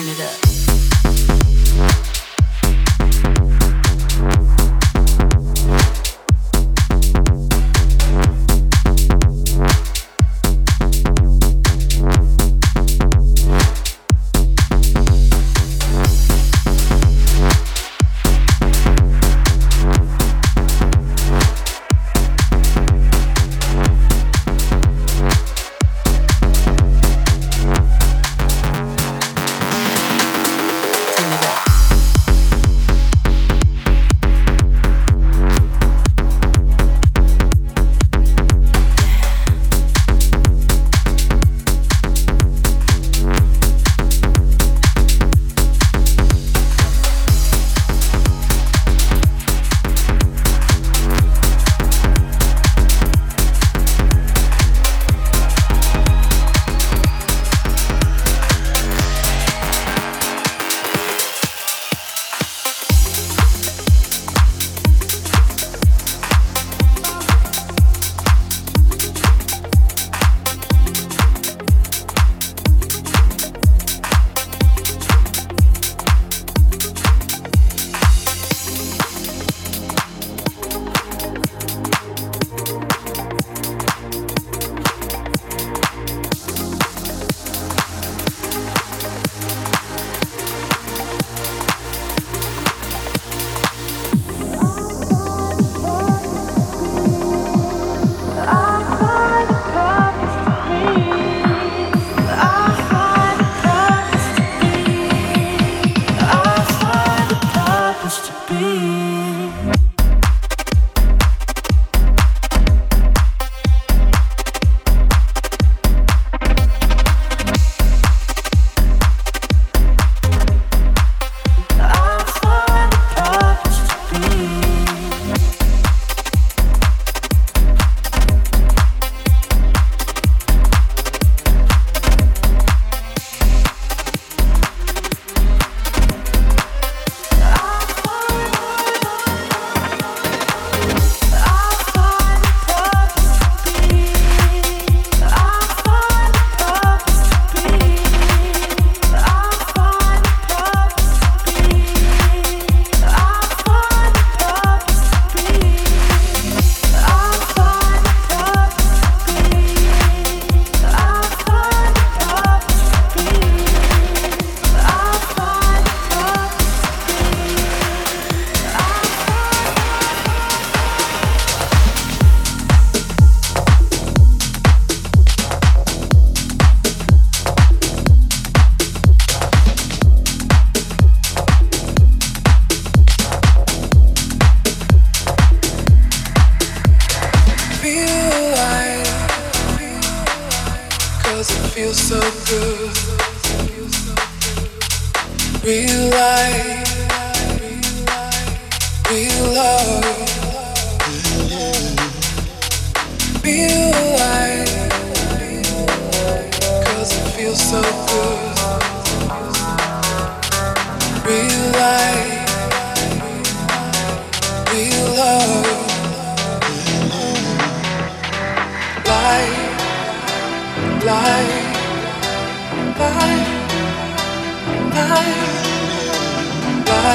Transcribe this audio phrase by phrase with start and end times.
[0.00, 0.49] turn it up.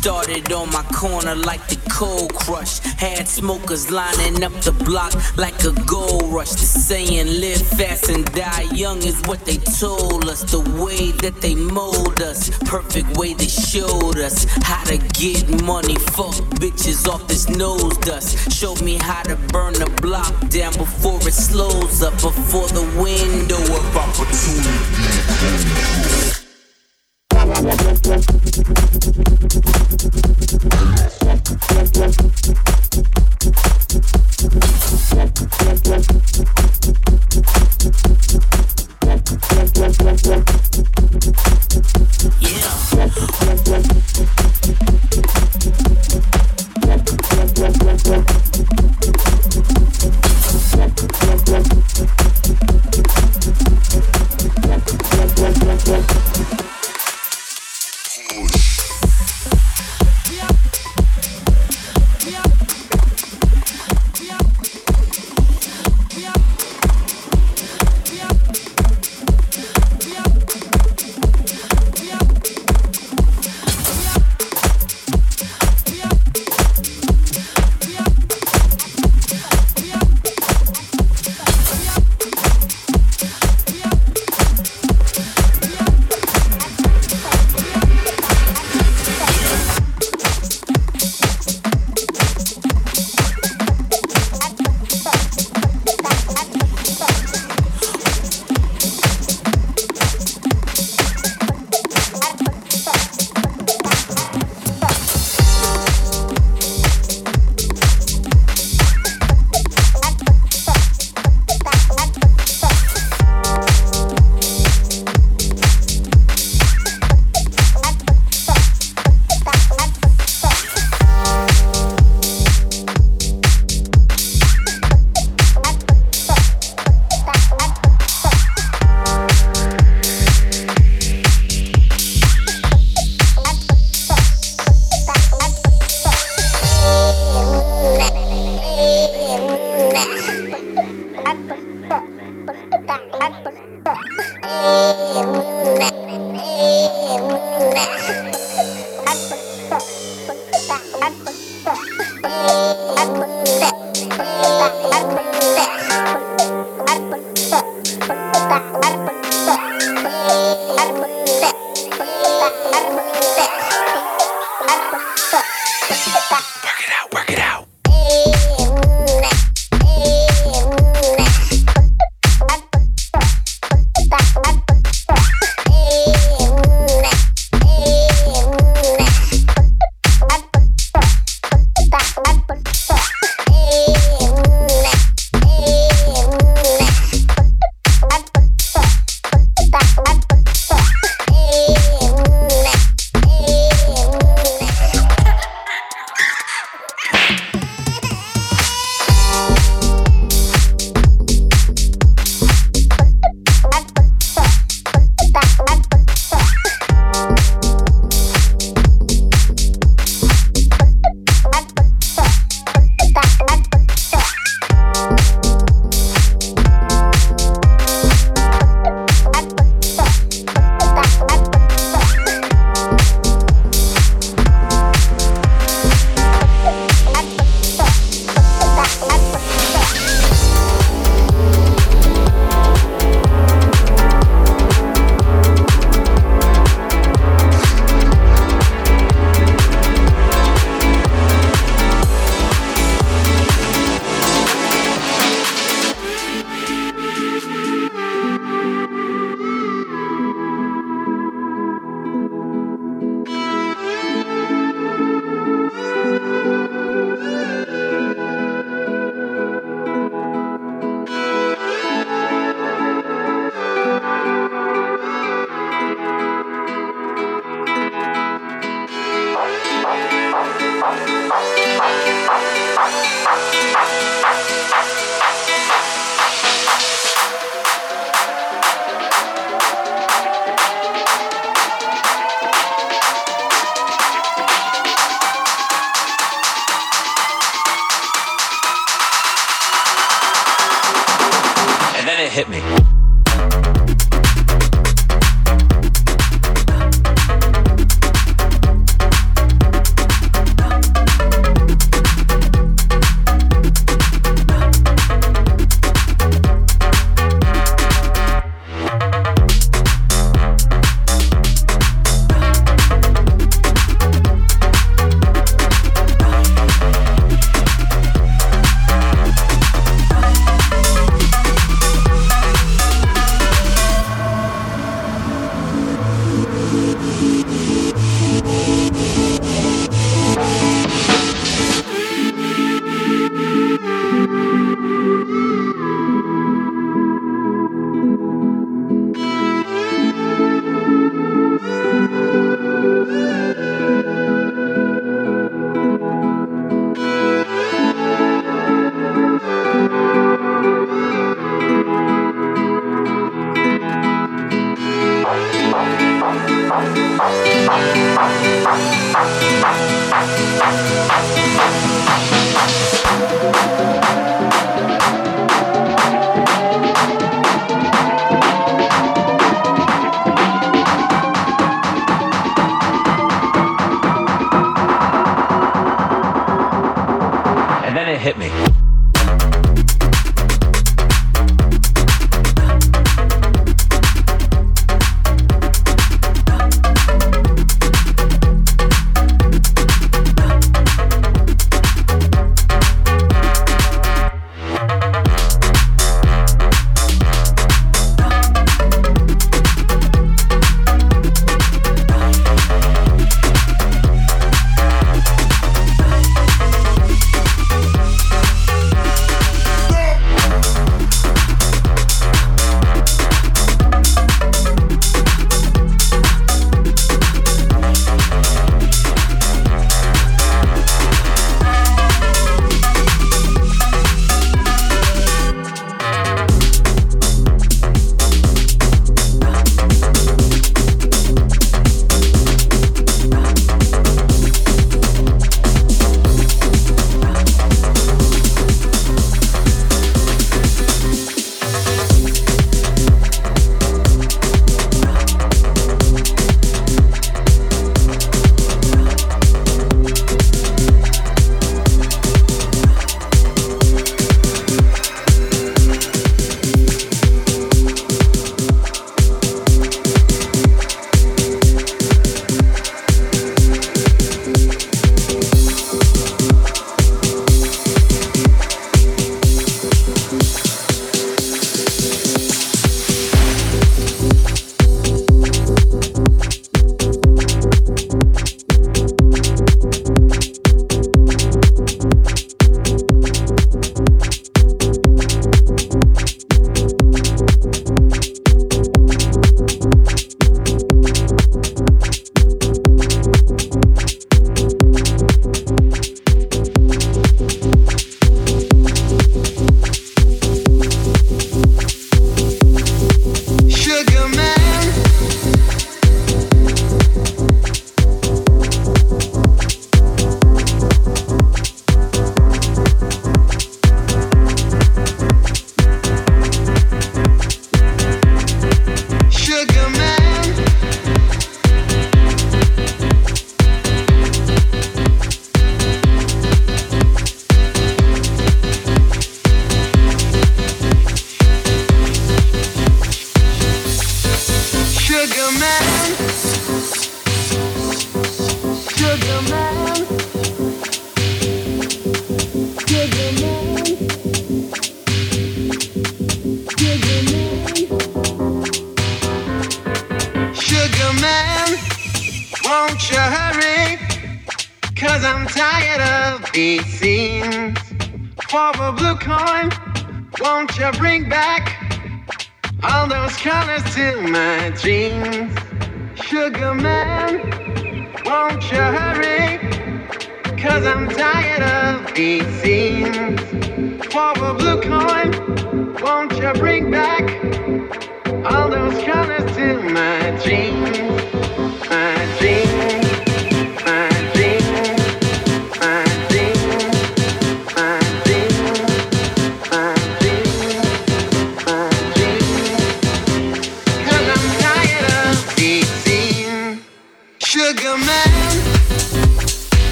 [0.00, 2.78] started on my corner like the cold crush.
[2.78, 6.52] Had smokers lining up the block like a gold rush.
[6.52, 10.40] The saying live fast and die young is what they told us.
[10.50, 15.96] The way that they mold us, perfect way they showed us how to get money.
[16.16, 18.50] Fuck bitches off this nose dust.
[18.50, 22.14] Showed me how to burn the block down before it slows up.
[22.14, 25.60] Before the window of opportunity.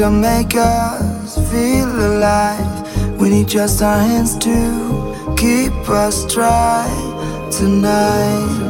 [0.00, 3.20] To make us feel alive.
[3.20, 6.88] We need just our hands to keep us dry
[7.50, 8.69] tonight.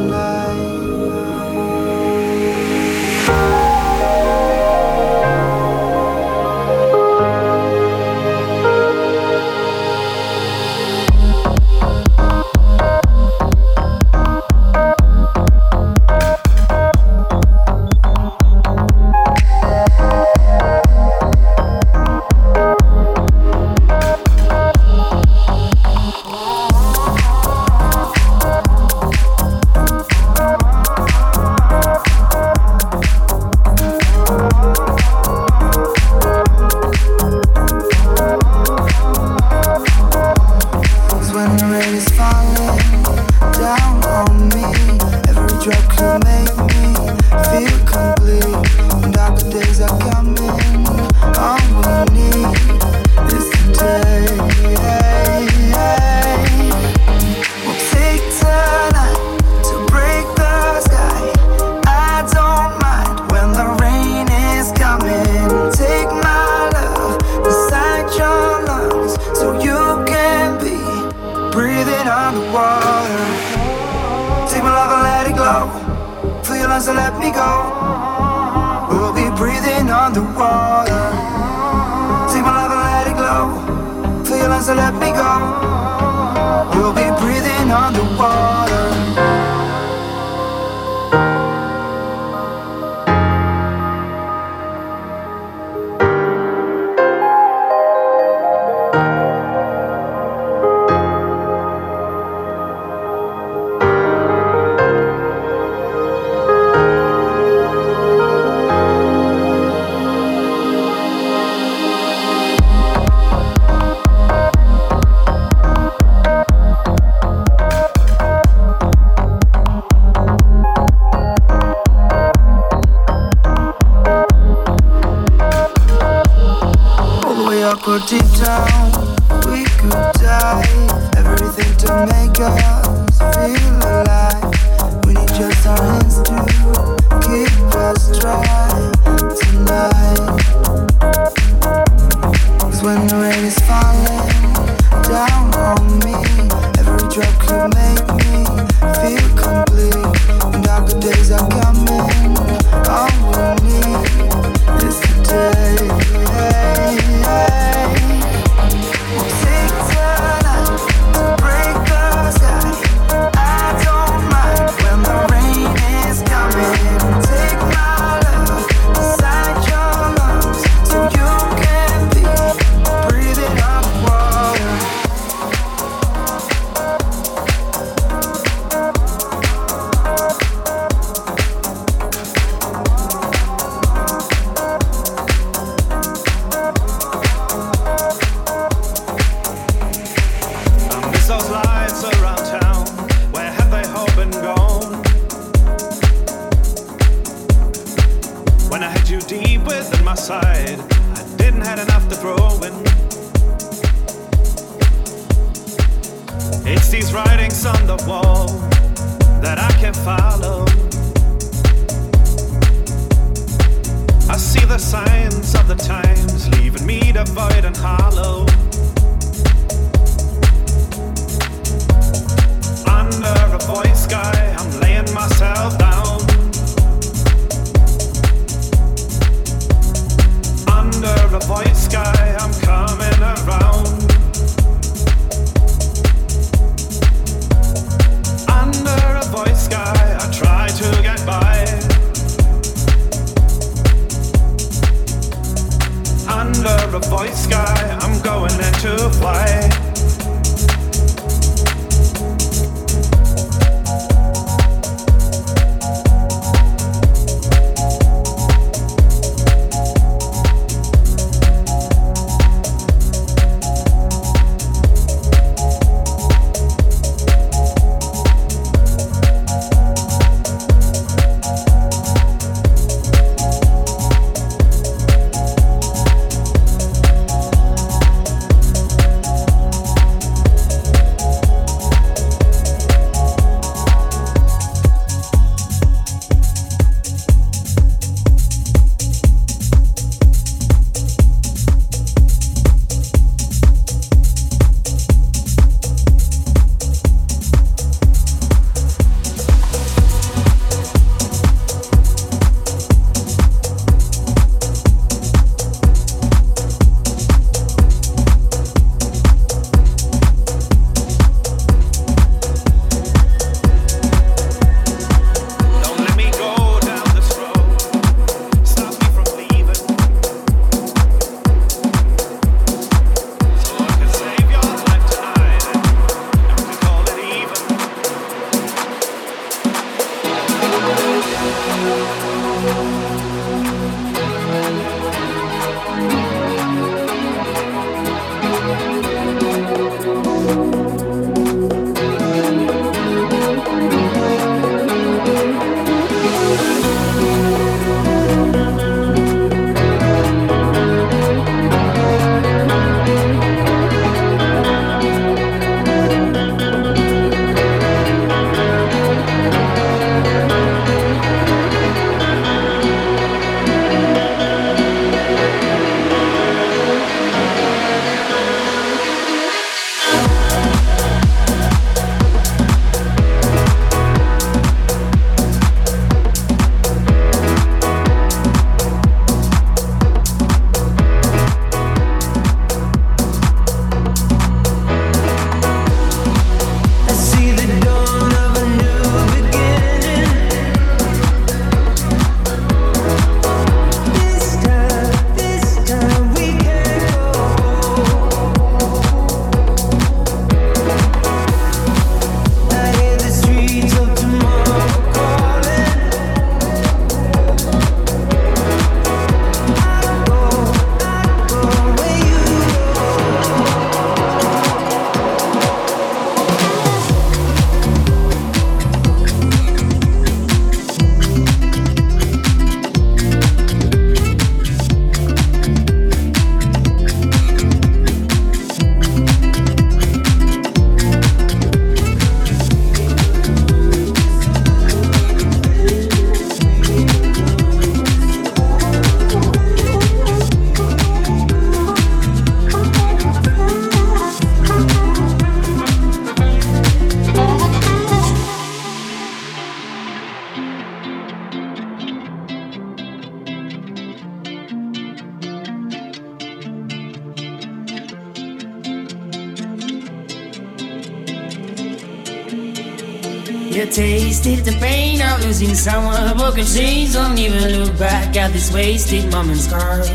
[468.60, 470.10] This wasted moment's scars.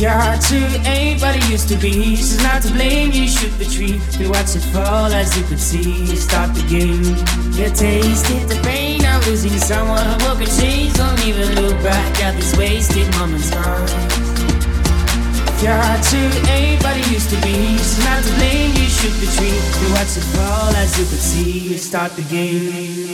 [0.00, 2.16] Your heart too ain't what it used to be.
[2.16, 4.00] She's not to blame, you shoot the tree.
[4.18, 6.06] We watch it fall as you could see.
[6.16, 7.06] Start the game.
[7.54, 10.04] You tasted the pain of losing someone.
[10.04, 13.92] who Broken chains don't even look back at this wasted moment's scars.
[15.62, 17.78] Your heart too ain't what it used to be.
[17.78, 19.58] She's not to blame, you shoot the tree.
[19.78, 21.76] We watch it fall as you could see.
[21.76, 23.11] Start the game.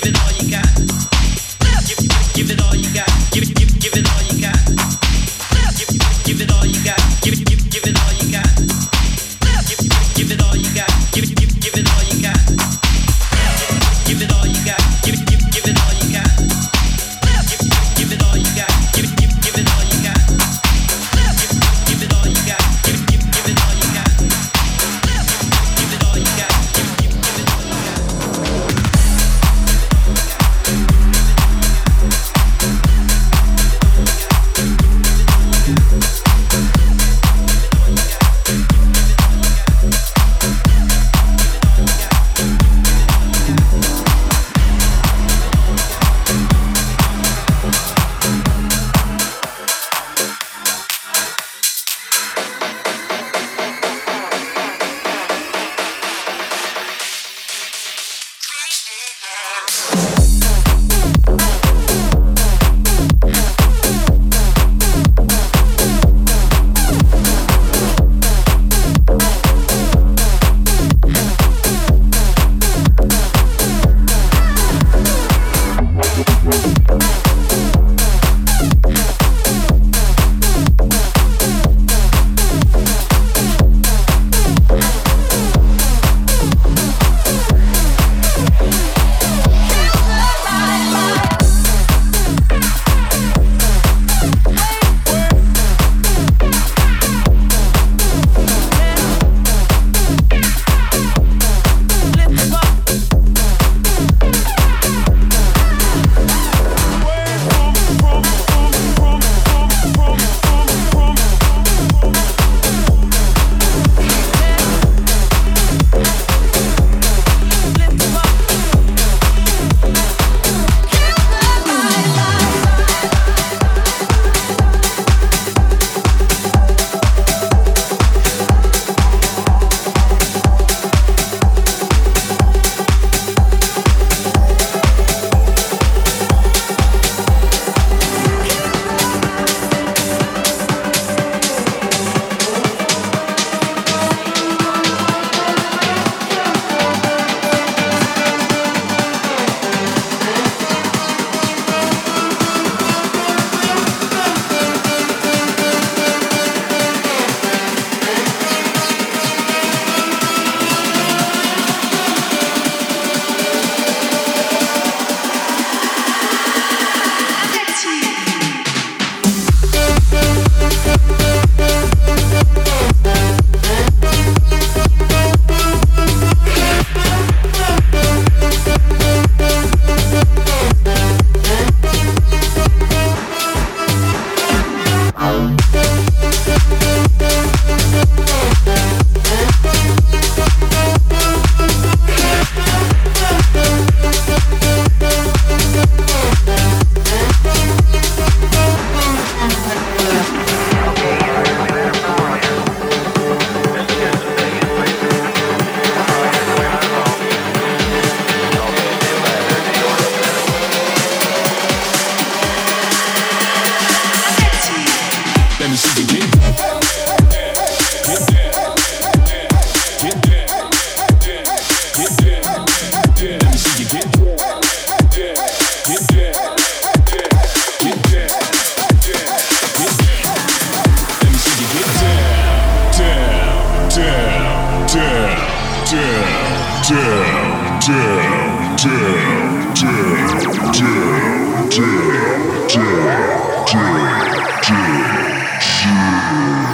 [0.00, 0.27] give.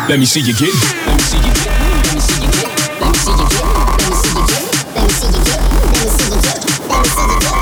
[0.07, 0.69] Let me see you get.
[1.07, 1.81] Let me see you get.
[1.81, 2.69] Let me see you get.
[3.01, 3.65] Let me see you get.
[3.99, 4.65] Let me see you get.
[4.95, 5.65] Let me see you get.
[6.91, 7.55] Let me see you get.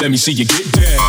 [0.00, 1.03] Let me see you get down.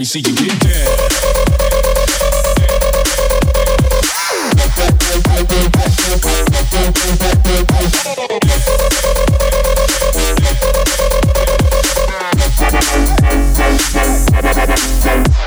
[0.00, 0.70] Me see you get down.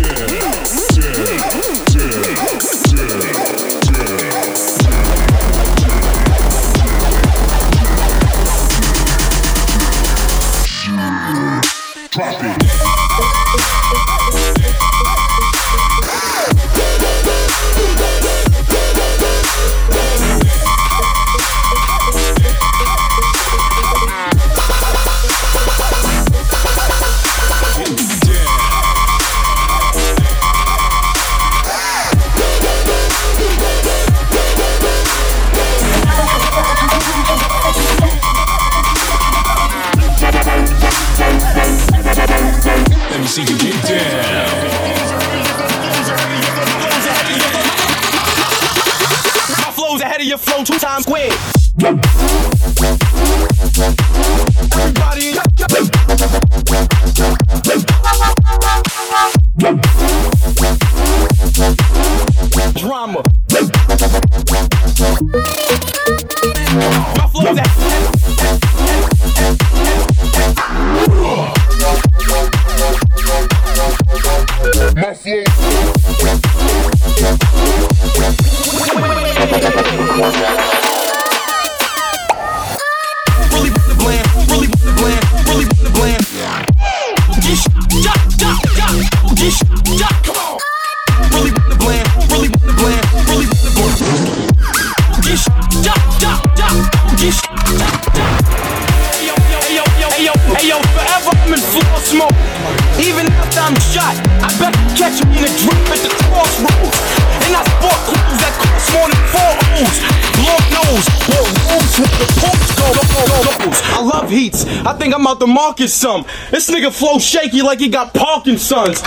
[115.86, 116.24] some.
[116.50, 119.02] This nigga flow shaky like he got Parkinson's.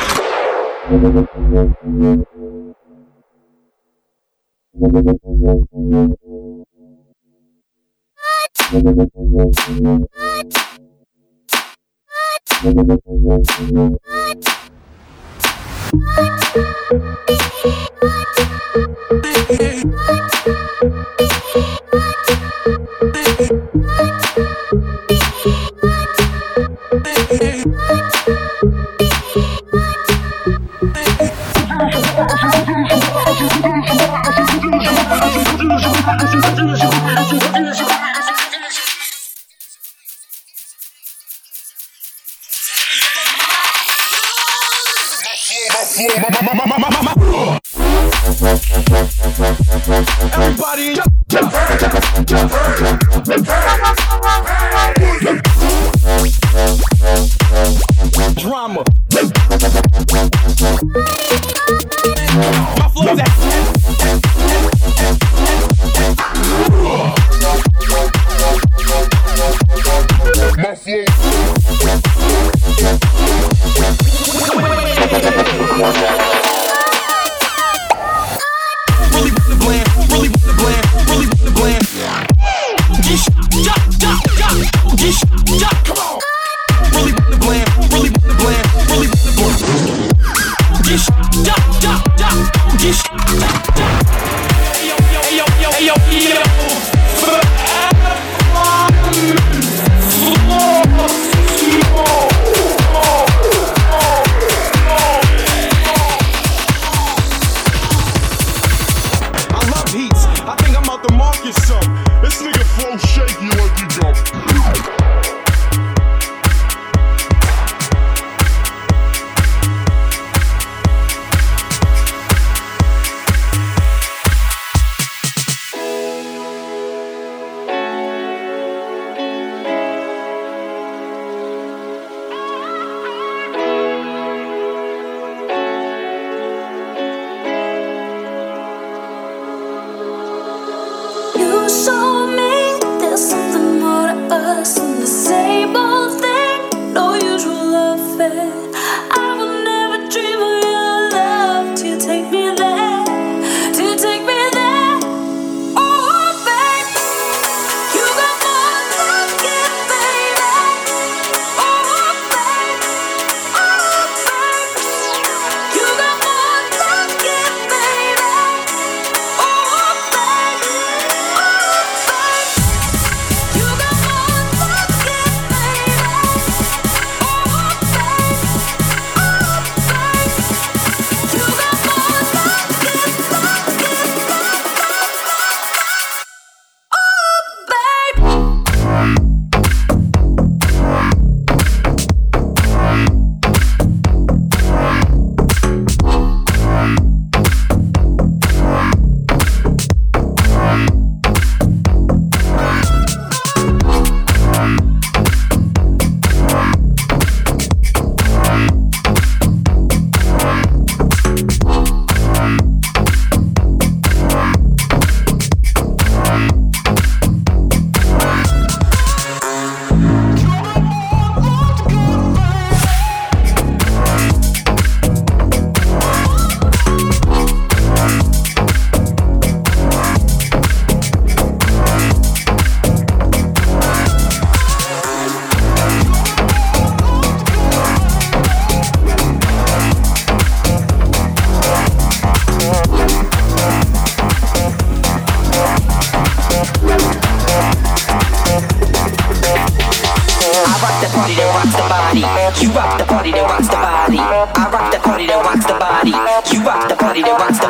[257.40, 257.69] what's